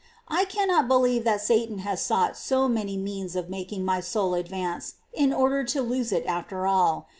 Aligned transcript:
I 0.29 0.45
can 0.45 0.67
not 0.67 0.87
believe 0.87 1.25
that 1.25 1.43
Satan 1.43 1.77
has 1.85 2.01
sought 2.01 2.35
so 2.35 2.67
many 2.67 2.97
means 2.97 3.35
of 3.35 3.51
making 3.51 3.85
my 3.85 3.99
soul 3.99 4.33
advance, 4.33 4.95
in 5.13 5.31
order 5.31 5.63
to 5.65 5.81
lose 5.83 6.11
it 6.11 6.25
after 6.25 6.65
all. 6.65 7.07